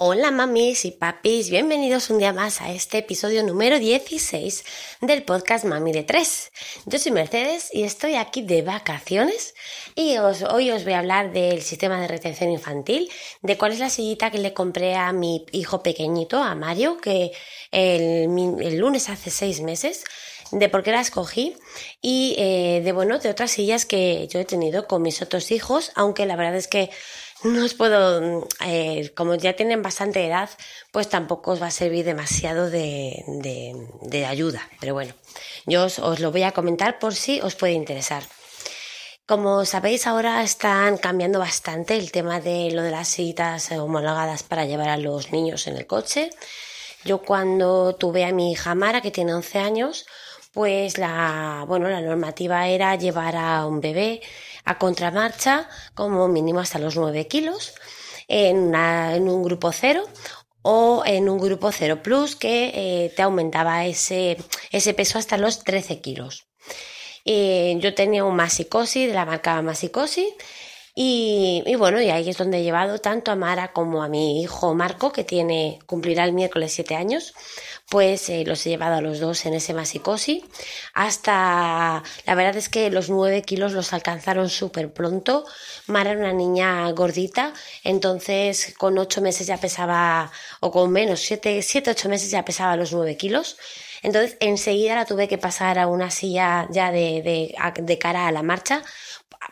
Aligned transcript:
Hola 0.00 0.30
mamis 0.30 0.84
y 0.84 0.92
papis, 0.92 1.50
bienvenidos 1.50 2.08
un 2.10 2.18
día 2.18 2.32
más 2.32 2.60
a 2.60 2.70
este 2.70 2.98
episodio 2.98 3.42
número 3.42 3.80
16 3.80 4.64
del 5.00 5.24
podcast 5.24 5.64
Mami 5.64 5.90
de 5.90 6.04
3. 6.04 6.52
Yo 6.86 7.00
soy 7.00 7.10
Mercedes 7.10 7.70
y 7.72 7.82
estoy 7.82 8.14
aquí 8.14 8.42
de 8.42 8.62
vacaciones 8.62 9.56
y 9.96 10.16
hoy 10.18 10.70
os 10.70 10.84
voy 10.84 10.92
a 10.92 11.00
hablar 11.00 11.32
del 11.32 11.62
sistema 11.62 12.00
de 12.00 12.06
retención 12.06 12.52
infantil, 12.52 13.10
de 13.42 13.58
cuál 13.58 13.72
es 13.72 13.80
la 13.80 13.90
sillita 13.90 14.30
que 14.30 14.38
le 14.38 14.54
compré 14.54 14.94
a 14.94 15.12
mi 15.12 15.44
hijo 15.50 15.82
pequeñito, 15.82 16.40
a 16.40 16.54
Mario, 16.54 16.98
que 16.98 17.32
el, 17.72 18.78
lunes 18.78 19.08
hace 19.08 19.30
seis 19.30 19.60
meses 19.62 20.04
de 20.52 20.68
por 20.68 20.84
qué 20.84 20.92
la 20.92 21.00
escogí 21.00 21.56
y 22.00 22.36
eh, 22.38 22.82
de 22.84 22.92
bueno 22.92 23.18
de 23.18 23.30
otras 23.30 23.50
sillas 23.50 23.84
que 23.84 24.28
yo 24.28 24.38
he 24.38 24.44
tenido 24.44 24.86
con 24.86 25.02
mis 25.02 25.20
otros 25.20 25.50
hijos 25.50 25.92
aunque 25.94 26.24
la 26.24 26.36
verdad 26.36 26.56
es 26.56 26.68
que 26.68 26.88
no 27.44 27.64
os 27.64 27.74
puedo, 27.74 28.46
eh, 28.64 29.12
como 29.14 29.34
ya 29.36 29.54
tienen 29.54 29.82
bastante 29.82 30.26
edad, 30.26 30.50
pues 30.90 31.08
tampoco 31.08 31.52
os 31.52 31.62
va 31.62 31.68
a 31.68 31.70
servir 31.70 32.04
demasiado 32.04 32.68
de, 32.70 33.24
de, 34.02 34.26
ayuda. 34.26 34.68
Pero 34.80 34.94
bueno, 34.94 35.14
yo 35.66 35.84
os, 35.84 36.20
lo 36.20 36.32
voy 36.32 36.42
a 36.42 36.52
comentar 36.52 36.98
por 36.98 37.14
si 37.14 37.40
os 37.40 37.54
puede 37.54 37.74
interesar. 37.74 38.24
Como 39.26 39.64
sabéis, 39.64 40.06
ahora 40.06 40.42
están 40.42 40.96
cambiando 40.96 41.38
bastante 41.38 41.96
el 41.96 42.10
tema 42.10 42.40
de 42.40 42.70
lo 42.72 42.82
de 42.82 42.90
las 42.90 43.08
citas 43.08 43.70
homologadas 43.72 44.42
para 44.42 44.64
llevar 44.64 44.88
a 44.88 44.96
los 44.96 45.32
niños 45.32 45.66
en 45.66 45.76
el 45.76 45.86
coche. 45.86 46.30
Yo 47.04 47.22
cuando 47.22 47.94
tuve 47.94 48.24
a 48.24 48.32
mi 48.32 48.52
hija 48.52 48.74
Mara, 48.74 49.00
que 49.00 49.10
tiene 49.10 49.34
11 49.34 49.58
años, 49.58 50.06
pues 50.52 50.98
la, 50.98 51.64
bueno, 51.68 51.88
la 51.88 52.00
normativa 52.00 52.66
era 52.68 52.96
llevar 52.96 53.36
a 53.36 53.66
un 53.66 53.80
bebé 53.80 54.22
a 54.68 54.78
contramarcha 54.78 55.66
como 55.94 56.28
mínimo 56.28 56.60
hasta 56.60 56.78
los 56.78 56.94
9 56.96 57.26
kilos 57.26 57.74
en, 58.28 58.74
un 59.28 59.42
grupo 59.42 59.72
cero 59.72 60.04
o 60.60 61.02
en 61.06 61.30
un 61.30 61.38
grupo 61.38 61.72
cero 61.72 62.02
plus 62.02 62.36
que 62.36 62.72
eh, 62.74 63.12
te 63.16 63.22
aumentaba 63.22 63.86
ese, 63.86 64.36
peso 64.94 65.18
hasta 65.18 65.38
los 65.38 65.64
13 65.64 66.00
kilos. 66.02 66.46
yo 67.24 67.94
tenía 67.94 68.24
un 68.24 68.36
Masicosi 68.36 69.06
de 69.06 69.14
la 69.14 69.24
marca 69.24 69.62
Masicosi 69.62 70.34
y, 71.00 71.76
bueno, 71.76 72.02
y 72.02 72.10
ahí 72.10 72.28
es 72.28 72.38
donde 72.38 72.58
he 72.58 72.64
llevado 72.64 72.98
tanto 72.98 73.30
a 73.30 73.36
Mara 73.36 73.72
como 73.72 74.02
a 74.02 74.08
mi 74.08 74.42
hijo 74.42 74.74
Marco, 74.74 75.12
que 75.12 75.22
tiene, 75.22 75.78
cumplirá 75.86 76.24
el 76.24 76.32
miércoles 76.32 76.72
siete 76.72 76.96
años, 76.96 77.34
pues 77.88 78.28
eh, 78.30 78.42
los 78.44 78.66
he 78.66 78.70
llevado 78.70 78.96
a 78.96 79.00
los 79.00 79.20
dos 79.20 79.46
en 79.46 79.54
ese 79.54 79.74
masicosi. 79.74 80.44
Hasta, 80.94 82.02
la 82.26 82.34
verdad 82.34 82.56
es 82.56 82.68
que 82.68 82.90
los 82.90 83.10
nueve 83.10 83.42
kilos 83.42 83.74
los 83.74 83.92
alcanzaron 83.92 84.50
súper 84.50 84.92
pronto. 84.92 85.44
Mara 85.86 86.10
era 86.10 86.18
una 86.18 86.32
niña 86.32 86.90
gordita, 86.90 87.52
entonces 87.84 88.74
con 88.76 88.98
ocho 88.98 89.20
meses 89.20 89.46
ya 89.46 89.56
pesaba, 89.56 90.32
o 90.58 90.72
con 90.72 90.90
menos, 90.90 91.20
siete, 91.20 91.62
siete, 91.62 91.92
ocho 91.92 92.08
meses 92.08 92.32
ya 92.32 92.44
pesaba 92.44 92.74
los 92.76 92.92
nueve 92.92 93.16
kilos. 93.16 93.56
Entonces 94.02 94.36
enseguida 94.40 94.96
la 94.96 95.04
tuve 95.04 95.28
que 95.28 95.38
pasar 95.38 95.78
a 95.78 95.86
una 95.86 96.10
silla 96.10 96.66
ya 96.70 96.90
de 96.90 97.98
cara 98.00 98.26
a 98.26 98.32
la 98.32 98.42
marcha 98.42 98.82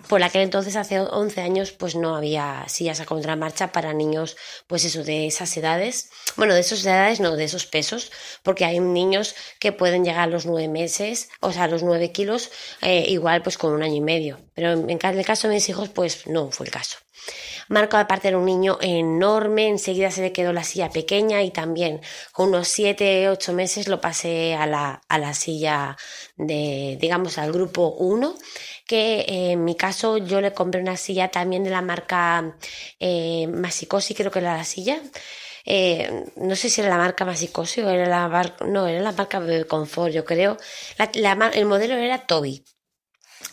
por 0.09 0.23
aquel 0.23 0.43
entonces, 0.43 0.77
hace 0.77 1.01
11 1.01 1.41
años, 1.41 1.73
pues 1.73 1.95
no 1.95 2.17
había 2.17 2.65
sillas 2.69 3.01
a 3.01 3.07
contramarcha 3.07 3.73
para 3.73 3.93
niños, 3.93 4.37
pues 4.67 4.85
eso, 4.85 5.03
de 5.05 5.27
esas 5.27 5.57
edades. 5.57 6.11
Bueno, 6.37 6.55
de 6.55 6.61
esas 6.61 6.85
edades, 6.85 7.21
no, 7.21 7.37
de 7.37 7.45
esos 7.45 7.67
pesos, 7.67 8.13
porque 8.43 8.65
hay 8.65 8.79
niños 8.79 9.35
que 9.59 9.73
pueden 9.73 10.05
llegar 10.05 10.23
a 10.23 10.27
los 10.27 10.47
9 10.47 10.69
meses, 10.69 11.29
o 11.41 11.53
sea, 11.53 11.65
a 11.65 11.69
los 11.69 11.83
9 11.83 12.13
kilos, 12.13 12.51
eh, 12.83 13.05
igual 13.09 13.43
pues 13.43 13.59
con 13.59 13.73
un 13.73 13.83
año 13.83 13.97
y 13.97 14.01
medio. 14.01 14.41
Pero 14.55 14.73
en 14.73 14.91
el 14.91 15.27
caso 15.27 15.49
de 15.49 15.55
mis 15.55 15.69
hijos, 15.69 15.89
pues 15.89 16.27
no 16.27 16.51
fue 16.51 16.67
el 16.67 16.73
caso. 16.73 16.99
Marco, 17.69 17.97
aparte, 17.97 18.29
era 18.29 18.39
un 18.39 18.45
niño 18.45 18.79
enorme, 18.81 19.69
enseguida 19.69 20.11
se 20.11 20.23
le 20.23 20.33
quedó 20.33 20.53
la 20.53 20.65
silla 20.65 20.91
pequeña 20.91 21.43
y 21.43 21.51
también 21.51 22.01
con 22.33 22.49
unos 22.49 22.69
7, 22.69 23.29
8 23.29 23.53
meses 23.53 23.89
lo 23.89 24.01
pasé 24.01 24.55
a 24.55 24.67
la, 24.67 25.01
a 25.09 25.19
la 25.19 25.35
silla 25.35 25.97
de, 26.37 26.97
digamos, 27.01 27.39
al 27.39 27.53
grupo 27.53 27.95
1 27.99 28.35
que 28.87 29.21
eh, 29.21 29.53
en 29.53 29.65
mi 29.65 29.77
caso 29.77 30.19
yo 30.19 30.41
le 30.41 30.53
compré 30.53 30.81
una 30.81 30.97
silla 30.97 31.29
también 31.31 31.65
de 31.65 31.71
la 31.71 31.83
marca 31.83 32.57
eh, 33.01 33.47
Masicosi, 33.49 34.15
creo 34.15 34.31
que 34.31 34.39
era 34.41 34.57
la 34.57 34.65
silla. 34.65 35.01
Eh, 35.65 36.25
no 36.37 36.55
sé 36.55 36.71
si 36.71 36.81
era 36.81 36.91
la 36.91 36.97
marca 36.99 37.25
Masicosi 37.25 37.81
o 37.81 37.91
era 37.91 38.07
la 38.09 38.29
marca, 38.29 38.65
no, 38.65 38.87
era 38.87 39.01
la 39.01 39.13
marca 39.13 39.41
Confort, 39.69 40.13
yo 40.13 40.25
creo. 40.25 40.57
el 41.53 41.67
modelo 41.67 41.95
era 41.95 42.27
Toby. 42.27 42.65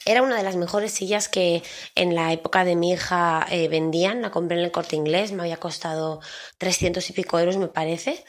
Era 0.05 0.21
una 0.21 0.35
de 0.37 0.43
las 0.43 0.57
mejores 0.57 0.91
sillas 0.91 1.29
que 1.29 1.63
en 1.95 2.13
la 2.13 2.33
época 2.33 2.65
de 2.65 2.75
mi 2.75 2.91
hija 2.91 3.45
eh, 3.49 3.69
vendían. 3.69 4.21
La 4.21 4.31
compré 4.31 4.57
en 4.57 4.65
el 4.65 4.71
corte 4.71 4.95
inglés, 4.95 5.31
me 5.31 5.43
había 5.43 5.57
costado 5.57 6.19
300 6.57 7.09
y 7.09 7.13
pico 7.13 7.39
euros, 7.39 7.57
me 7.57 7.67
parece. 7.67 8.23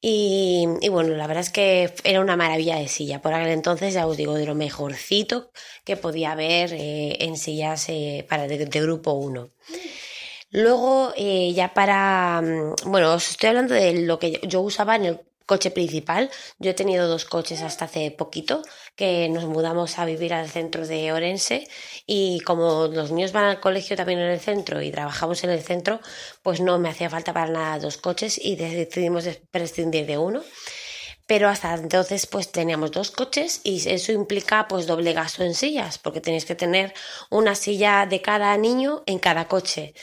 Y, 0.00 0.66
bueno, 0.90 1.14
la 1.16 1.26
verdad 1.26 1.42
es 1.42 1.50
que 1.50 1.92
era 2.04 2.20
una 2.20 2.36
maravilla 2.36 2.76
de 2.76 2.88
silla. 2.88 3.20
Por 3.20 3.34
aquel 3.34 3.48
entonces, 3.48 3.94
ya 3.94 4.06
os 4.06 4.16
digo, 4.16 4.34
de 4.34 4.46
lo 4.46 4.54
mejorcito 4.54 5.50
que 5.84 5.96
podía 5.96 6.32
haber 6.32 6.72
eh, 6.72 7.16
en 7.24 7.36
sillas 7.36 7.88
eh, 7.88 8.24
para 8.28 8.46
de, 8.46 8.64
grupo 8.66 9.12
1. 9.12 9.50
Luego, 10.50 11.12
ya 11.16 11.74
para. 11.74 12.40
Mm, 12.40 12.90
bueno, 12.90 13.14
os 13.14 13.30
estoy 13.30 13.48
hablando 13.48 13.74
de 13.74 13.94
lo 14.02 14.18
que 14.18 14.40
yo 14.44 14.60
usaba 14.60 14.96
en 14.96 15.04
el 15.06 15.20
coche 15.46 15.70
principal. 15.70 16.30
Yo 16.58 16.70
he 16.70 16.74
tenido 16.74 17.08
dos 17.08 17.24
coches 17.24 17.62
hasta 17.62 17.86
hace 17.86 18.10
poquito, 18.10 18.62
que 18.96 19.28
nos 19.28 19.44
mudamos 19.44 19.98
a 19.98 20.04
vivir 20.04 20.34
al 20.34 20.48
centro 20.48 20.86
de 20.86 21.12
Orense 21.12 21.68
y 22.06 22.40
como 22.40 22.88
los 22.88 23.12
niños 23.12 23.32
van 23.32 23.44
al 23.44 23.60
colegio 23.60 23.96
también 23.96 24.18
en 24.18 24.30
el 24.30 24.40
centro 24.40 24.82
y 24.82 24.90
trabajamos 24.90 25.44
en 25.44 25.50
el 25.50 25.62
centro, 25.62 26.00
pues 26.42 26.60
no 26.60 26.78
me 26.78 26.88
hacía 26.88 27.08
falta 27.08 27.32
para 27.32 27.50
nada 27.50 27.78
dos 27.78 27.96
coches 27.96 28.38
y 28.42 28.56
decidimos 28.56 29.24
prescindir 29.50 30.06
de 30.06 30.18
uno. 30.18 30.42
Pero 31.26 31.48
hasta 31.48 31.74
entonces 31.74 32.26
pues 32.26 32.52
teníamos 32.52 32.92
dos 32.92 33.10
coches 33.10 33.60
y 33.64 33.88
eso 33.88 34.12
implica 34.12 34.68
pues 34.68 34.86
doble 34.86 35.12
gasto 35.12 35.42
en 35.42 35.54
sillas, 35.54 35.98
porque 35.98 36.20
tenéis 36.20 36.44
que 36.44 36.54
tener 36.54 36.94
una 37.30 37.54
silla 37.54 38.06
de 38.06 38.22
cada 38.22 38.56
niño 38.56 39.02
en 39.06 39.18
cada 39.18 39.48
coche. 39.48 39.94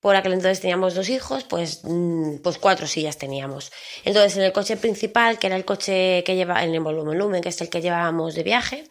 Por 0.00 0.16
aquel 0.16 0.32
entonces 0.32 0.60
teníamos 0.60 0.94
dos 0.94 1.10
hijos, 1.10 1.44
pues, 1.44 1.80
mm, 1.84 2.38
pues 2.42 2.56
cuatro 2.58 2.86
sillas 2.86 3.18
teníamos. 3.18 3.70
Entonces 4.04 4.36
en 4.38 4.44
el 4.44 4.52
coche 4.52 4.78
principal, 4.78 5.38
que 5.38 5.48
era 5.48 5.56
el 5.56 5.66
coche 5.66 6.24
que 6.24 6.36
lleva 6.36 6.64
en 6.64 6.74
el 6.74 6.80
volumen, 6.80 7.42
que 7.42 7.50
es 7.50 7.60
el 7.60 7.68
que 7.68 7.82
llevábamos 7.82 8.34
de 8.34 8.42
viaje, 8.42 8.84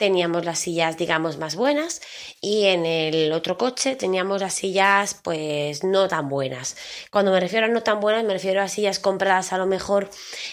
teníamos 0.00 0.46
las 0.46 0.58
sillas, 0.58 0.96
digamos, 0.96 1.36
más 1.36 1.56
buenas 1.56 2.00
y 2.40 2.64
en 2.64 2.86
el 2.86 3.32
otro 3.32 3.58
coche 3.58 3.96
teníamos 3.96 4.40
las 4.40 4.54
sillas, 4.54 5.12
pues, 5.22 5.84
no 5.84 6.08
tan 6.08 6.30
buenas. 6.30 6.74
Cuando 7.10 7.32
me 7.32 7.38
refiero 7.38 7.66
a 7.66 7.68
no 7.68 7.82
tan 7.82 8.00
buenas, 8.00 8.24
me 8.24 8.32
refiero 8.32 8.62
a 8.62 8.68
sillas 8.68 8.98
compradas 8.98 9.52
a 9.52 9.58
lo 9.58 9.66
mejor 9.66 10.08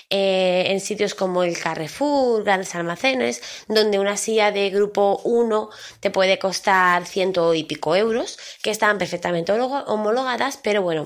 eh, 0.09 0.65
en 0.67 0.81
sitios 0.81 1.15
como 1.15 1.43
el 1.43 1.57
Carrefour, 1.57 2.43
grandes 2.43 2.75
almacenes, 2.75 3.41
donde 3.69 3.99
una 3.99 4.17
silla 4.17 4.51
de 4.51 4.69
grupo 4.69 5.21
1 5.23 5.69
te 6.01 6.11
puede 6.11 6.39
costar 6.39 7.05
ciento 7.05 7.53
y 7.53 7.63
pico 7.63 7.95
euros, 7.95 8.37
que 8.61 8.71
están 8.71 8.97
perfectamente 8.97 9.53
homologadas, 9.53 10.59
pero 10.61 10.81
bueno, 10.81 11.05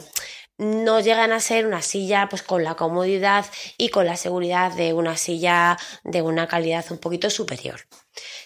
no 0.58 1.00
llegan 1.00 1.32
a 1.32 1.40
ser 1.40 1.68
una 1.68 1.84
silla 1.84 2.28
pues 2.28 2.42
con 2.42 2.64
la 2.64 2.74
comodidad 2.74 3.46
y 3.78 3.90
con 3.90 4.08
la 4.08 4.18
seguridad 4.18 4.72
de 4.74 4.94
una 4.94 5.16
silla 5.16 5.78
de 6.04 6.24
una 6.24 6.48
calidad 6.48 6.86
un 6.90 6.98
poquito 6.98 7.30
superior 7.30 7.82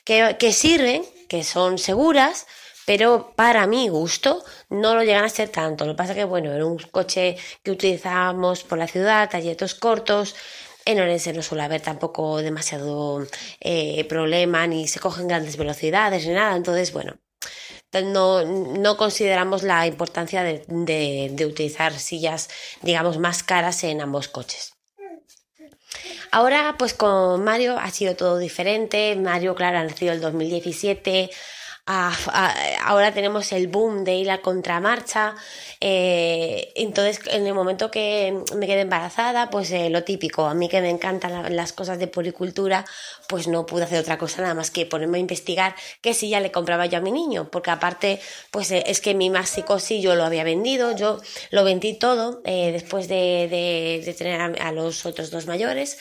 que, 0.03 0.53
sirven, 0.53 1.03
que 1.27 1.43
son 1.43 1.77
seguras, 1.77 2.47
pero 2.85 3.33
para 3.35 3.67
mi 3.67 3.87
gusto 3.89 4.43
no 4.69 4.95
lo 4.95 5.03
llegan 5.03 5.25
a 5.25 5.29
ser 5.29 5.49
tanto. 5.49 5.85
Lo 5.85 5.93
que 5.93 5.97
pasa 5.97 6.15
que, 6.15 6.23
bueno, 6.23 6.51
era 6.51 6.65
un 6.65 6.77
coche 6.77 7.37
que 7.63 7.71
utilizábamos 7.71 8.63
por 8.63 8.77
la 8.77 8.87
ciudad, 8.87 9.29
trayectos 9.29 9.75
cortos. 9.75 10.35
En 10.85 10.99
Orense 10.99 11.33
no 11.33 11.41
suele 11.41 11.63
haber 11.63 11.81
tampoco 11.81 12.41
demasiado 12.43 13.25
eh, 13.59 14.05
problema, 14.05 14.67
ni 14.67 14.87
se 14.87 14.99
cogen 14.99 15.27
grandes 15.27 15.57
velocidades, 15.57 16.27
ni 16.27 16.33
nada. 16.33 16.55
Entonces, 16.55 16.93
bueno, 16.93 17.17
no, 18.03 18.43
no 18.45 18.97
consideramos 18.97 19.63
la 19.63 19.87
importancia 19.87 20.43
de, 20.43 20.63
de 21.31 21.45
utilizar 21.45 21.97
sillas, 21.97 22.49
digamos, 22.81 23.17
más 23.17 23.41
caras 23.41 23.83
en 23.83 24.01
ambos 24.01 24.27
coches. 24.27 24.74
Ahora, 26.31 26.75
pues 26.77 26.93
con 26.93 27.43
Mario 27.43 27.77
ha 27.77 27.89
sido 27.91 28.15
todo 28.15 28.37
diferente. 28.37 29.15
Mario, 29.15 29.55
claro, 29.55 29.79
ha 29.79 29.83
nacido 29.83 30.13
el 30.13 30.21
2017. 30.21 31.29
Ahora 31.87 33.13
tenemos 33.13 33.51
el 33.51 33.67
boom 33.67 34.03
de 34.03 34.15
ir 34.15 34.31
a 34.31 34.41
contramarcha. 34.41 35.35
Eh, 35.79 36.71
entonces, 36.75 37.19
en 37.27 37.45
el 37.45 37.53
momento 37.53 37.91
que 37.91 38.41
me 38.55 38.65
quedé 38.65 38.81
embarazada, 38.81 39.49
pues 39.49 39.71
eh, 39.71 39.89
lo 39.89 40.03
típico, 40.03 40.45
a 40.45 40.53
mí 40.53 40.67
que 40.67 40.81
me 40.81 40.89
encantan 40.89 41.55
las 41.55 41.73
cosas 41.73 41.99
de 41.99 42.07
puricultura, 42.07 42.85
pues 43.27 43.47
no 43.47 43.65
pude 43.65 43.83
hacer 43.83 43.99
otra 43.99 44.17
cosa 44.17 44.41
nada 44.41 44.55
más 44.55 44.71
que 44.71 44.85
ponerme 44.85 45.17
a 45.17 45.21
investigar 45.21 45.75
qué 46.01 46.13
si 46.13 46.29
ya 46.29 46.39
le 46.39 46.51
compraba 46.51 46.87
yo 46.87 46.97
a 46.97 47.01
mi 47.01 47.11
niño, 47.11 47.49
porque 47.51 47.71
aparte, 47.71 48.19
pues 48.51 48.71
eh, 48.71 48.83
es 48.87 48.99
que 48.99 49.13
mi 49.13 49.29
máxico 49.29 49.79
sí 49.79 50.01
yo 50.01 50.15
lo 50.15 50.23
había 50.23 50.43
vendido, 50.43 50.95
yo 50.95 51.19
lo 51.51 51.63
vendí 51.63 51.93
todo 51.93 52.41
después 52.45 53.07
de, 53.07 54.15
tener 54.17 54.41
a 54.41 54.71
los 54.71 55.05
otros 55.05 55.29
dos 55.29 55.45
mayores. 55.45 55.97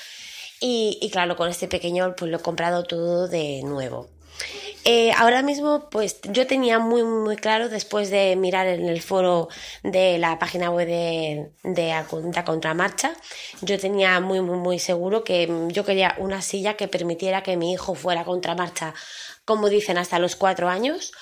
Y, 0.61 1.11
claro, 1.13 1.37
con 1.37 1.51
este 1.51 1.69
pequeño 1.69 2.15
pues 2.17 2.31
lo 2.31 2.39
he 2.39 2.41
comprado 2.41 2.85
todo 2.85 3.29
de 3.29 3.61
nuevo. 3.65 4.09
Eh, 4.87 5.13
ahora 5.17 5.43
mismo, 5.43 5.89
pues 5.91 6.21
yo 6.31 6.47
tenía 6.47 6.79
muy, 6.79 7.03
muy 7.05 7.37
claro, 7.37 7.71
después 7.71 8.11
de 8.11 8.37
mirar 8.37 8.67
en 8.67 8.87
el 8.87 9.01
foro 9.01 9.49
de 9.83 10.19
la 10.19 10.39
página 10.39 10.71
web 10.71 10.87
de, 10.87 11.51
de, 11.63 11.95
de 12.23 12.45
Contramarcha, 12.45 13.15
yo 13.63 13.79
tenía 13.79 14.21
muy, 14.21 14.43
muy, 14.43 14.59
muy 14.59 14.79
seguro 14.79 15.25
que 15.25 15.51
yo 15.69 15.87
quería 15.87 16.15
una 16.19 16.43
silla 16.43 16.75
que 16.77 16.87
permitiera 16.87 17.43
que 17.43 17.57
mi 17.57 17.73
hijo 17.73 17.95
fuera 17.95 18.25
contramarcha 18.25 18.93
como 19.45 19.69
dicen, 19.69 19.99
hasta 19.99 20.19
los 20.19 20.37
cuatro 20.37 20.69
años. 20.69 21.13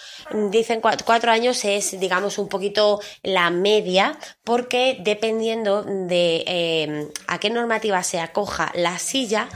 Dicen 0.50 0.80
cuatro 0.80 1.32
años 1.32 1.64
es, 1.64 1.98
digamos, 1.98 2.38
un 2.38 2.48
poquito 2.48 3.00
la 3.22 3.50
media, 3.50 4.18
porque 4.44 4.98
dependiendo 5.00 5.82
de 5.82 6.44
eh, 6.46 7.08
a 7.26 7.38
qué 7.38 7.50
normativa 7.50 8.02
se 8.02 8.20
acoja 8.20 8.70
la 8.74 8.98
silla, 8.98 9.48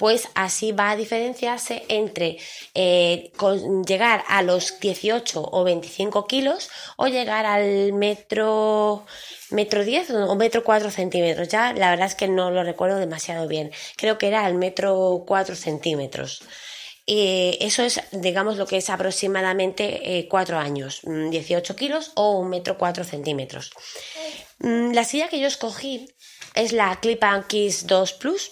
pues 0.00 0.28
así 0.34 0.72
va 0.72 0.90
a 0.90 0.96
diferenciarse 0.96 1.84
entre 1.88 2.38
eh, 2.74 3.32
llegar 3.86 4.24
a 4.28 4.42
los 4.42 4.80
18 4.80 5.48
o 5.52 5.64
25 5.64 6.26
kilos 6.26 6.70
o 6.96 7.06
llegar 7.06 7.44
al 7.44 7.92
metro 7.92 9.04
metro 9.50 9.84
10 9.84 10.10
o 10.10 10.36
metro 10.36 10.64
4 10.64 10.90
centímetros. 10.90 11.48
Ya 11.48 11.74
la 11.74 11.90
verdad 11.90 12.06
es 12.06 12.14
que 12.14 12.28
no 12.28 12.50
lo 12.50 12.62
recuerdo 12.64 12.98
demasiado 12.98 13.46
bien. 13.46 13.72
Creo 13.96 14.16
que 14.16 14.28
era 14.28 14.46
al 14.46 14.54
metro 14.54 15.24
4 15.26 15.54
centímetros. 15.54 16.42
Eh, 17.12 17.58
eso 17.60 17.82
es, 17.82 18.00
digamos, 18.12 18.56
lo 18.56 18.68
que 18.68 18.76
es 18.76 18.88
aproximadamente 18.88 20.16
eh, 20.16 20.28
4 20.28 20.58
años, 20.60 21.00
18 21.02 21.72
mm, 21.72 21.76
kilos 21.76 22.12
o 22.14 22.38
un 22.38 22.48
metro 22.50 22.78
4 22.78 23.02
centímetros. 23.02 23.72
Mm, 24.60 24.92
la 24.92 25.02
silla 25.02 25.28
que 25.28 25.40
yo 25.40 25.48
escogí 25.48 26.06
es 26.54 26.72
la 26.72 27.00
Clip 27.00 27.20
Kiss 27.48 27.88
2 27.88 28.12
Plus. 28.12 28.50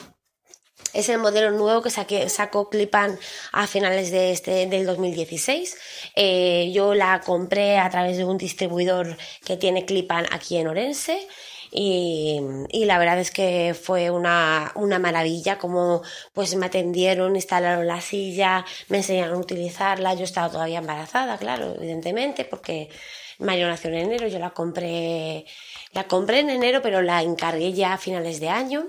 Es 0.93 1.09
el 1.09 1.19
modelo 1.19 1.53
nuevo 1.53 1.83
que 1.83 2.29
sacó 2.29 2.69
Clipan 2.69 3.17
a 3.53 3.69
finales 3.69 4.11
de 4.11 4.33
este, 4.33 4.67
del 4.67 4.87
2016. 4.87 5.77
Eh, 6.17 6.73
yo 6.75 6.95
la 6.95 7.21
compré 7.21 7.79
a 7.79 7.89
través 7.91 8.17
de 8.17 8.25
un 8.25 8.39
distribuidor 8.39 9.17
que 9.45 9.57
tiene 9.57 9.85
Clipan 9.85 10.27
aquí 10.33 10.57
en 10.57 10.67
Orense 10.67 11.29
y, 11.71 12.41
la 12.85 12.99
verdad 12.99 13.19
es 13.19 13.31
que 13.31 13.77
fue 13.81 14.11
una, 14.11 14.73
una 14.75 14.99
maravilla 14.99 15.59
como 15.59 16.03
pues 16.33 16.55
me 16.57 16.67
atendieron, 16.67 17.37
instalaron 17.37 17.87
la 17.87 18.01
silla, 18.01 18.65
me 18.89 18.99
enseñaron 18.99 19.37
a 19.37 19.41
utilizarla, 19.41 20.15
yo 20.15 20.25
estaba 20.25 20.51
todavía 20.51 20.79
embarazada, 20.79 21.37
claro, 21.37 21.75
evidentemente, 21.77 22.45
porque 22.45 22.89
Mario 23.39 23.69
nació 23.69 23.91
en 23.91 23.97
enero, 23.97 24.27
yo 24.29 24.39
la 24.39 24.51
compré, 24.51 25.47
la 25.93 26.05
compré 26.05 26.41
en 26.41 26.51
enero, 26.51 26.81
pero 26.83 27.03
la 27.03 27.23
encargué 27.23 27.73
ya 27.73 27.93
a 27.95 27.99
finales 27.99 28.41
de 28.41 28.49
año. 28.49 28.87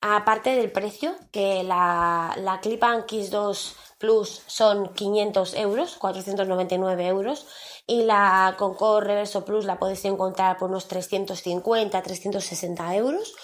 aparte 0.00 0.56
del 0.56 0.72
precio, 0.72 1.14
que 1.30 1.62
la, 1.62 2.34
la 2.38 2.60
Clip 2.60 2.82
Kiss 3.06 3.30
2 3.30 3.76
Plus 4.00 4.42
son 4.46 4.94
500 4.94 5.54
euros, 5.56 5.96
499 5.98 7.06
euros, 7.06 7.46
y 7.86 8.04
la 8.04 8.54
Concord 8.56 9.04
Reverso 9.04 9.44
Plus 9.44 9.66
la 9.66 9.78
podéis 9.78 10.04
encontrar 10.06 10.56
por 10.56 10.70
unos 10.70 10.88
350, 10.88 12.02
360 12.02 12.96
euros. 12.96 13.34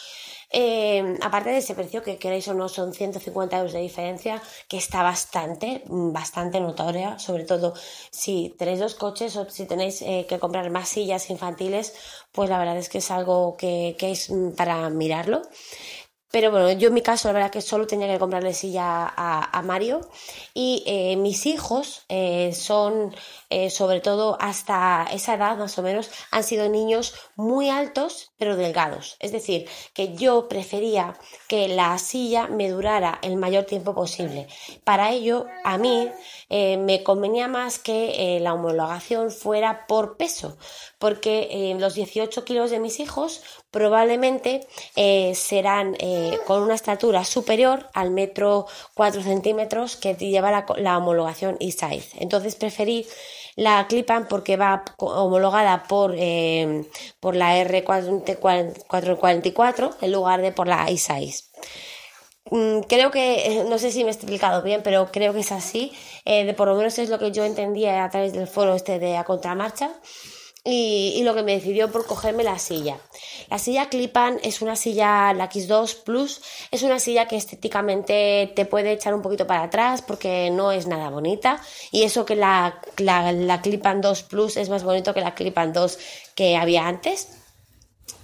Eh, 0.50 1.18
aparte 1.22 1.50
de 1.50 1.58
ese 1.58 1.74
precio 1.74 2.04
que 2.04 2.18
queréis 2.18 2.46
o 2.46 2.54
no 2.54 2.68
son 2.68 2.94
150 2.94 3.58
euros 3.58 3.72
de 3.72 3.80
diferencia 3.80 4.40
que 4.68 4.76
está 4.76 5.02
bastante 5.02 5.82
bastante 5.88 6.60
notoria 6.60 7.18
sobre 7.18 7.42
todo 7.42 7.74
si 8.12 8.54
tenéis 8.56 8.78
dos 8.78 8.94
coches 8.94 9.34
o 9.36 9.50
si 9.50 9.66
tenéis 9.66 10.02
eh, 10.02 10.24
que 10.28 10.38
comprar 10.38 10.70
más 10.70 10.88
sillas 10.88 11.30
infantiles 11.30 11.94
pues 12.30 12.48
la 12.48 12.58
verdad 12.58 12.78
es 12.78 12.88
que 12.88 12.98
es 12.98 13.10
algo 13.10 13.56
que, 13.56 13.96
que 13.98 14.12
es 14.12 14.30
para 14.56 14.88
mirarlo 14.88 15.42
pero 16.36 16.50
bueno, 16.50 16.70
yo 16.72 16.88
en 16.88 16.92
mi 16.92 17.00
caso, 17.00 17.28
la 17.28 17.32
verdad 17.32 17.50
que 17.50 17.62
solo 17.62 17.86
tenía 17.86 18.08
que 18.08 18.18
comprarle 18.18 18.52
silla 18.52 19.10
a, 19.16 19.62
Mario. 19.62 20.02
Y 20.52 20.82
eh, 20.84 21.16
mis 21.16 21.46
hijos 21.46 22.04
eh, 22.10 22.52
son, 22.52 23.16
eh, 23.48 23.70
sobre 23.70 24.00
todo 24.00 24.36
hasta 24.38 25.06
esa 25.14 25.36
edad 25.36 25.56
más 25.56 25.78
o 25.78 25.82
menos, 25.82 26.10
han 26.30 26.44
sido 26.44 26.68
niños 26.68 27.14
muy 27.36 27.70
altos 27.70 28.32
pero 28.36 28.54
delgados. 28.54 29.16
Es 29.18 29.32
decir, 29.32 29.66
que 29.94 30.14
yo 30.14 30.46
prefería 30.46 31.18
que 31.48 31.68
la 31.68 31.96
silla 31.96 32.48
me 32.48 32.68
durara 32.68 33.18
el 33.22 33.36
mayor 33.36 33.64
tiempo 33.64 33.94
posible. 33.94 34.46
Para 34.84 35.12
ello, 35.12 35.46
a 35.64 35.78
mí 35.78 36.10
me 36.50 37.02
convenía 37.02 37.48
más 37.48 37.78
que 37.78 38.38
la 38.42 38.52
homologación 38.52 39.30
fuera 39.30 39.86
por 39.86 40.18
peso, 40.18 40.58
porque 40.98 41.74
los 41.78 41.94
18 41.94 42.44
kilos 42.44 42.70
de 42.70 42.78
mis 42.78 43.00
hijos 43.00 43.42
probablemente 43.76 44.66
serán 45.34 45.94
con 46.46 46.62
una 46.62 46.74
estatura 46.74 47.24
superior 47.24 47.90
al 47.92 48.10
metro 48.10 48.66
4 48.94 49.22
centímetros 49.22 49.96
que 49.96 50.14
lleva 50.14 50.64
la, 50.78 50.96
homologación 50.96 51.58
e-size. 51.60 52.16
Entonces 52.18 52.56
preferí 52.56 53.06
la 53.56 53.86
Clipan 53.88 54.28
porque 54.28 54.56
va 54.56 54.84
homologada 54.98 55.82
por, 55.84 56.14
eh, 56.16 56.84
por 57.20 57.36
la 57.36 57.58
R444 57.58 59.96
en 60.00 60.12
lugar 60.12 60.40
de 60.42 60.52
por 60.52 60.68
la 60.68 60.86
e-size. 60.88 61.44
Mm, 62.50 62.80
creo 62.82 63.10
que, 63.10 63.64
no 63.68 63.78
sé 63.78 63.90
si 63.90 64.04
me 64.04 64.10
he 64.10 64.12
explicado 64.12 64.62
bien, 64.62 64.82
pero 64.84 65.10
creo 65.10 65.32
que 65.32 65.40
es 65.40 65.50
así. 65.52 65.92
Eh, 66.24 66.44
de 66.44 66.54
por 66.54 66.68
lo 66.68 66.76
menos 66.76 66.98
es 66.98 67.08
lo 67.08 67.18
que 67.18 67.32
yo 67.32 67.44
entendía 67.44 68.04
a 68.04 68.10
través 68.10 68.32
del 68.34 68.46
foro 68.46 68.74
este 68.74 68.98
de 68.98 69.16
a 69.16 69.24
contramarcha 69.24 69.90
y, 70.68 71.22
lo 71.22 71.34
que 71.34 71.44
me 71.44 71.52
decidió 71.52 71.90
por 71.92 72.06
cogerme 72.06 72.42
la 72.42 72.58
silla. 72.58 72.98
La 73.48 73.58
silla 73.58 73.88
Clipan 73.88 74.38
es 74.42 74.60
una 74.62 74.74
silla, 74.74 75.32
la 75.32 75.48
X2 75.48 76.02
Plus, 76.02 76.42
es 76.72 76.82
una 76.82 76.98
silla 76.98 77.28
que 77.28 77.36
estéticamente 77.36 78.52
te 78.54 78.64
puede 78.64 78.92
echar 78.92 79.14
un 79.14 79.22
poquito 79.22 79.46
para 79.46 79.62
atrás 79.62 80.02
porque 80.02 80.50
no 80.50 80.72
es 80.72 80.86
nada 80.88 81.10
bonita 81.10 81.60
y 81.92 82.02
eso 82.02 82.26
que 82.26 82.34
la, 82.34 82.80
la, 82.98 83.30
la 83.30 83.60
Clipan 83.60 84.00
2 84.00 84.22
Plus 84.24 84.56
es 84.56 84.68
más 84.68 84.82
bonito 84.82 85.14
que 85.14 85.20
la 85.20 85.34
Clipan 85.34 85.72
2 85.72 85.98
que 86.34 86.56
había 86.56 86.88
antes 86.88 87.35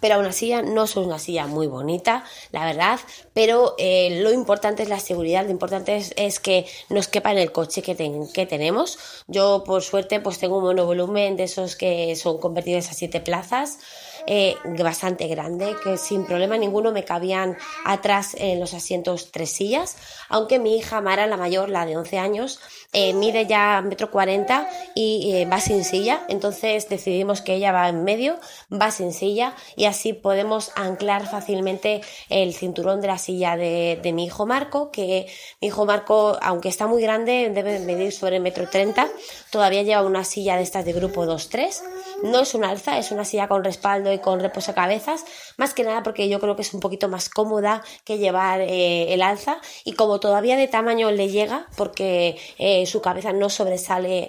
pero 0.01 0.17
aún 0.17 0.27
así 0.27 0.53
no 0.53 0.85
es 0.85 0.97
una 0.97 1.19
silla 1.19 1.47
muy 1.47 1.69
bonita, 1.69 2.25
la 2.51 2.65
verdad, 2.65 2.99
pero 3.33 3.75
eh, 3.79 4.21
lo 4.23 4.33
importante 4.33 4.83
es 4.83 4.89
la 4.89 4.99
seguridad, 4.99 5.45
lo 5.45 5.51
importante 5.51 5.97
es, 6.17 6.41
que 6.41 6.67
nos 6.89 7.09
quepa 7.09 7.31
en 7.31 7.39
el 7.39 7.53
coche 7.53 7.83
que, 7.83 7.95
que, 8.35 8.47
tenemos. 8.47 8.99
Yo, 9.29 9.63
por 9.65 9.83
suerte, 9.83 10.19
pues 10.21 10.39
tengo 10.39 10.59
un 10.59 10.65
monovolumen 10.65 11.37
de 11.37 11.45
esos 11.45 11.77
que 11.77 12.17
son 12.17 12.39
convertidos 12.39 12.91
a 12.91 12.95
siete 12.95 13.21
plazas, 13.21 13.79
eh, 14.27 14.57
bastante 14.83 15.27
grande, 15.29 15.75
que 15.83 15.97
sin 15.97 16.25
problema 16.25 16.57
ninguno 16.57 16.93
me 16.93 17.05
cabían 17.05 17.57
atrás 17.85 18.35
en 18.39 18.61
los 18.61 18.75
asientos 18.75 19.31
tres 19.31 19.51
sillas, 19.51 19.97
aunque 20.29 20.59
mi 20.59 20.77
hija 20.77 21.01
Mara, 21.01 21.27
la 21.27 21.37
mayor, 21.37 21.69
la 21.69 21.87
de 21.87 21.97
11 21.97 22.19
años, 22.19 22.61
eh, 22.93 23.15
mide 23.15 23.47
ya 23.47 23.81
metro 23.83 24.11
cuarenta 24.11 24.69
y 24.95 25.33
eh, 25.35 25.47
va 25.47 25.61
sin 25.61 25.85
silla, 25.85 26.25
entonces 26.29 26.89
decidimos 26.89 27.41
que 27.41 27.55
ella 27.55 27.73
va 27.73 27.89
en 27.89 28.05
medio, 28.05 28.39
va 28.71 28.91
sin 28.91 29.13
silla 29.13 29.55
y 29.77 29.87
así 29.87 30.13
podemos 30.13 30.73
anclar 30.75 31.27
fácilmente 31.27 32.03
el 32.29 32.55
cinturón 32.55 33.01
de 33.01 33.07
la 33.07 33.19
silla 33.19 33.57
de, 33.57 33.99
de 34.03 34.13
mi 34.13 34.25
hijo 34.27 34.47
Marco, 34.47 34.91
que 34.91 35.27
mi 35.61 35.69
hijo 35.69 35.87
Marco, 35.87 36.39
aunque 36.43 36.69
está 36.69 36.87
muy 36.87 37.03
grande, 37.03 37.51
debe 37.55 37.79
medir 37.81 38.13
sobre 38.13 38.41
metro 38.41 38.69
treinta, 38.69 39.09
todavía 39.51 39.83
lleva 39.83 40.03
una 40.03 40.25
silla 40.25 40.57
de 40.57 40.63
estas 40.63 40.85
de 40.85 40.93
grupo 40.93 41.25
2-3, 41.25 41.81
no 42.23 42.41
es 42.41 42.55
una 42.55 42.71
alza, 42.71 42.99
es 42.99 43.11
una 43.11 43.25
silla 43.25 43.49
con 43.49 43.65
respaldo 43.65 44.13
y 44.13 44.19
con 44.19 44.41
reposacabezas, 44.41 45.25
más 45.57 45.75
que 45.75 45.85
nada 45.85 46.03
porque 46.03 46.29
yo 46.29 46.41
creo 46.41 46.57
que 46.57 46.63
es 46.63 46.75
un 46.75 46.81
poquito 46.81 47.09
más 47.09 47.29
cómoda 47.29 47.83
que 48.05 48.19
llevar 48.19 48.61
eh, 48.61 49.13
el 49.13 49.23
alza 49.23 49.61
y 49.85 49.93
como 49.95 50.21
todavía 50.21 50.57
de 50.57 50.69
tamaño 50.69 51.11
le 51.11 51.29
llega, 51.29 51.67
porque 51.77 52.39
su 52.87 53.01
cabeza 53.01 53.33
no 53.33 53.51
sobresale 53.51 54.27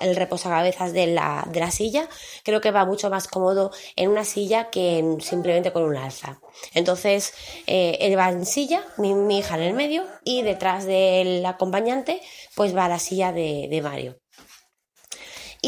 el 0.00 0.16
reposacabezas 0.16 0.92
de 0.92 1.08
la, 1.08 1.46
de 1.50 1.60
la 1.60 1.70
silla, 1.70 2.08
creo 2.44 2.60
que 2.60 2.70
va 2.70 2.84
mucho 2.84 3.10
más 3.10 3.28
cómodo 3.28 3.70
en 3.96 4.10
una 4.10 4.24
silla 4.24 4.70
que 4.70 5.16
simplemente 5.20 5.72
con 5.72 5.82
un 5.82 5.96
alza. 5.96 6.40
Entonces, 6.74 7.32
eh, 7.66 7.98
él 8.00 8.18
va 8.18 8.30
en 8.30 8.46
silla, 8.46 8.84
mi, 8.96 9.38
hija 9.38 9.56
en 9.56 9.62
el 9.62 9.74
medio 9.74 10.04
y 10.24 10.42
detrás 10.42 10.84
del 10.84 11.44
acompañante 11.46 12.20
pues 12.54 12.76
va 12.76 12.88
la 12.88 12.98
silla 12.98 13.32
de, 13.32 13.80
Mario. 13.82 14.16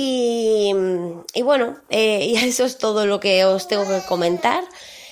Y, 0.02 1.42
bueno, 1.42 1.76
eh, 1.90 2.24
y 2.28 2.36
eso 2.36 2.64
es 2.64 2.78
todo 2.78 3.06
lo 3.06 3.20
que 3.20 3.44
os 3.44 3.68
tengo 3.68 3.86
que 3.86 4.00
comentar. 4.08 4.64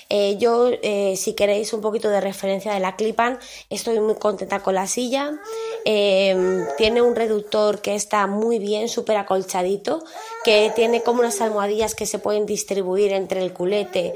Eh, 0.09 0.37
yo, 0.39 0.69
eh, 0.81 1.15
si 1.15 1.33
queréis 1.33 1.71
un 1.71 1.81
poquito 1.81 2.09
de 2.09 2.19
referencia 2.19 2.73
de 2.73 2.79
la 2.79 2.95
Clipan, 2.95 3.37
estoy 3.69 3.99
muy 3.99 4.15
contenta 4.15 4.61
con 4.61 4.73
la 4.73 4.87
silla. 4.87 5.39
Eh, 5.85 6.65
tiene 6.77 7.01
un 7.01 7.15
reductor 7.15 7.79
que 7.81 7.93
está 7.93 8.25
muy 8.25 8.57
bien, 8.57 8.89
súper 8.89 9.17
acolchadito, 9.17 10.03
que 10.43 10.71
tiene 10.75 11.03
como 11.03 11.19
unas 11.19 11.39
almohadillas 11.41 11.93
que 11.93 12.07
se 12.07 12.17
pueden 12.17 12.47
distribuir 12.47 13.13
entre 13.13 13.41
el 13.41 13.53
culete, 13.53 14.13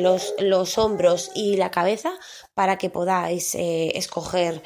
los, 0.00 0.34
los 0.38 0.78
hombros 0.78 1.30
y 1.34 1.56
la 1.56 1.70
cabeza 1.70 2.12
para 2.54 2.78
que 2.78 2.88
podáis 2.88 3.54
escoger, 3.54 4.62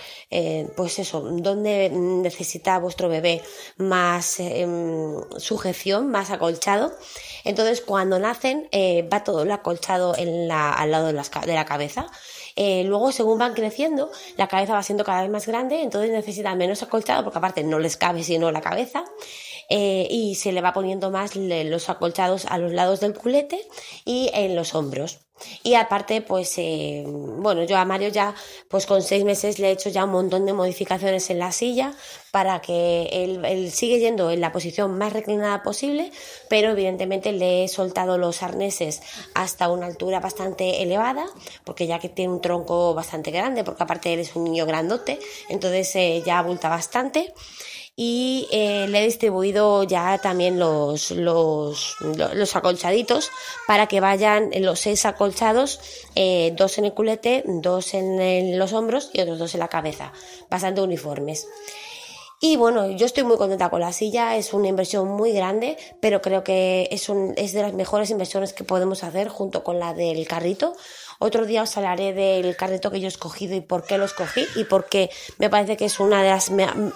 pues 0.77 0.99
eso, 0.99 1.21
dónde 1.21 1.91
necesita 1.91 2.79
vuestro 2.79 3.09
bebé 3.09 3.43
más 3.77 4.39
em, 4.39 5.17
sujeción, 5.39 6.11
más 6.11 6.31
acolchado. 6.31 6.93
Entonces, 7.45 7.81
cuando 7.81 8.19
nacen, 8.19 8.69
eh, 8.73 9.09
va 9.13 9.25
todo 9.25 9.43
el 9.43 9.51
acolchado 9.51 10.15
en 10.17 10.49
la, 10.49 10.60
al 10.69 10.91
lado 10.91 11.07
de, 11.07 11.13
la 11.55 11.65
cabeza. 11.65 12.07
Eh, 12.57 12.85
luego, 12.85 13.13
según 13.13 13.39
van 13.39 13.55
creciendo, 13.55 14.11
la 14.37 14.49
cabeza 14.49 14.75
va 14.75 14.83
siendo 14.83 15.05
cada 15.05 15.23
vez 15.23 15.31
más 15.31 15.47
grande, 15.47 15.83
entonces 15.83 16.11
necesitan 16.11 16.59
menos 16.59 16.83
acolchado, 16.83 17.25
porque 17.25 17.39
aparte 17.39 17.65
no 17.65 17.79
les 17.79 17.97
cabe 17.97 18.23
sino 18.23 18.51
la 18.51 18.61
cabeza. 18.61 19.05
Eh, 19.73 20.09
y 20.11 20.35
se 20.35 20.51
le 20.51 20.61
va 20.61 20.73
poniendo 20.73 21.11
más 21.11 21.37
los 21.37 21.89
acolchados 21.89 22.45
a 22.47 22.59
los 22.59 22.73
lados 22.73 22.99
del 22.99 23.15
culete 23.15 23.65
y 24.05 24.29
en 24.35 24.57
los 24.57 24.75
hombros. 24.75 25.21
Y 25.63 25.75
aparte, 25.75 26.23
pues, 26.23 26.55
eh, 26.59 27.05
bueno, 27.07 27.65
yo 27.65 27.77
a 27.77 27.85
Mario 27.85 28.09
ya, 28.09 28.35
pues 28.69 28.87
con 28.87 29.03
seis 29.03 29.25
meses 29.25 29.59
le 29.59 29.69
he 29.69 29.73
hecho 29.73 29.91
ya 29.91 30.05
un 30.05 30.11
montón 30.11 30.47
de 30.47 30.53
modificaciones 30.53 31.31
en 31.31 31.39
la 31.39 31.53
silla 31.53 31.93
para 32.31 32.61
que 32.61 33.09
él, 33.13 33.45
él 33.45 33.71
sigue 33.73 33.99
yendo 33.99 34.31
en 34.31 34.41
la 34.41 34.53
posición 34.53 34.97
más 34.97 35.13
reclinada 35.13 35.63
posible, 35.63 36.13
pero 36.49 36.71
evidentemente 36.71 37.33
le 37.33 37.65
he 37.65 37.69
soltado 37.69 38.19
los 38.19 38.43
arneses 38.43 39.03
hasta 39.35 39.69
una 39.69 39.87
altura 39.87 40.21
bastante 40.21 40.83
elevada, 40.83 41.27
porque 41.65 41.87
ya 41.87 41.99
que 41.99 42.09
tiene 42.09 42.33
un 42.33 42.41
tronco 42.41 42.95
bastante 42.95 43.31
grande, 43.31 43.65
porque 43.65 43.83
aparte 43.83 44.13
él 44.13 44.21
es 44.21 44.37
un 44.37 44.45
niño 44.45 44.67
grandote, 44.67 45.19
entonces 45.49 45.95
eh, 45.97 46.23
ya 46.25 46.39
abulta 46.39 46.69
bastante 46.69 47.33
y 48.03 48.49
eh, 48.51 48.87
le 48.89 49.03
he 49.03 49.05
distribuido 49.05 49.83
ya 49.83 50.17
también 50.17 50.59
los, 50.59 51.11
los, 51.11 51.97
los, 52.01 52.57
acolchaditos 52.57 53.31
para 53.67 53.89
que 53.89 54.01
vayan 54.01 54.49
los 54.61 54.81
seis 54.81 55.05
acolchados, 55.05 55.81
eh, 56.15 56.55
dos 56.57 56.79
en 56.79 56.87
el 56.87 56.95
culete, 56.95 57.45
dos 57.45 57.93
en, 57.93 58.59
los 58.59 58.73
hombros 58.73 59.11
y 59.13 59.21
otros 59.21 59.39
dos 59.39 59.53
en 59.53 59.61
la 59.61 59.69
cabeza, 59.69 60.15
bastante 60.49 60.81
uniformes. 60.81 61.47
Y 62.41 62.57
bueno, 62.57 62.91
yo 62.91 63.05
estoy 63.05 63.25
muy 63.25 63.37
contenta 63.37 63.69
con 63.69 63.83
la 63.83 63.93
silla, 63.93 64.35
es 64.35 64.55
una 64.55 64.69
inversión 64.69 65.07
muy 65.07 65.33
grande, 65.33 65.77
pero 66.01 66.23
creo 66.23 66.43
que 66.43 66.89
es, 66.91 67.11
un, 67.11 67.35
es 67.37 67.53
de 67.53 67.61
las 67.61 67.75
mejores 67.75 68.09
inversiones 68.09 68.55
que 68.55 68.65
podemos 68.65 69.05
hacer 69.05 69.29
junto 69.29 69.63
con 69.63 69.79
la 69.79 69.93
del 69.93 70.27
carrito. 70.27 70.75
Otro 71.23 71.45
día 71.45 71.65
os 71.65 71.77
hablaré 71.77 72.15
del 72.15 72.57
carrito 72.57 72.91
que 72.91 72.99
yo 72.99 73.05
he 73.05 73.09
escogido 73.09 73.55
y 73.55 73.61
por 73.61 73.85
qué 73.85 73.99
lo 73.99 74.07
escogí 74.07 74.47
y 74.57 74.65
porque 74.65 75.11
me 75.37 75.51
parece 75.51 75.77
que 75.77 75.85
es 75.85 76.01
una 76.01 76.23
de 76.23 76.31
las 76.31 76.51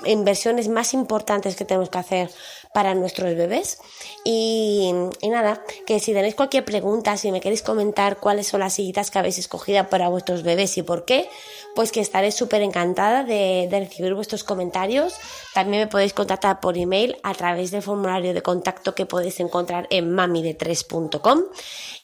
inversiones 0.06 0.68
más 0.68 0.94
importantes 0.94 1.56
que 1.56 1.66
tenemos 1.66 1.90
que 1.90 1.98
hacer 1.98 2.30
para 2.74 2.96
nuestros 2.96 3.36
bebés. 3.36 3.78
Y, 4.24 4.92
nada, 5.22 5.62
que 5.86 6.00
si 6.00 6.12
tenéis 6.12 6.34
cualquier 6.34 6.64
pregunta, 6.64 7.16
si 7.16 7.30
me 7.30 7.40
queréis 7.40 7.62
comentar 7.62 8.18
cuáles 8.18 8.48
son 8.48 8.60
las 8.60 8.74
sillitas 8.74 9.12
que 9.12 9.20
habéis 9.20 9.38
escogido 9.38 9.88
para 9.88 10.08
vuestros 10.08 10.42
bebés 10.42 10.76
y 10.76 10.82
por 10.82 11.04
qué, 11.04 11.30
pues 11.76 11.92
que 11.92 12.00
estaré 12.00 12.32
súper 12.32 12.62
encantada 12.62 13.22
de, 13.22 13.68
de, 13.70 13.78
recibir 13.78 14.12
vuestros 14.14 14.42
comentarios. 14.42 15.14
También 15.54 15.84
me 15.84 15.86
podéis 15.86 16.14
contactar 16.14 16.58
por 16.58 16.76
email 16.76 17.16
a 17.22 17.32
través 17.34 17.70
del 17.70 17.82
formulario 17.82 18.34
de 18.34 18.42
contacto 18.42 18.92
que 18.92 19.06
podéis 19.06 19.38
encontrar 19.38 19.86
en 19.90 20.10
mamide3.com. 20.10 21.44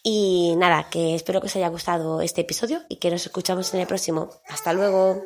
Y 0.05 0.55
nada, 0.57 0.89
que 0.89 1.17
espero 1.17 1.41
que 1.41 1.49
os 1.49 1.57
haya 1.57 1.69
gustado 1.69 2.21
este 2.21 2.43
episodio 2.43 2.83
y 2.89 2.97
que 2.97 3.11
nos 3.11 3.27
escuchamos 3.27 3.75
en 3.75 3.81
el 3.81 3.89
próximo. 3.89 4.31
Hasta 4.49 4.73
luego. 4.73 5.21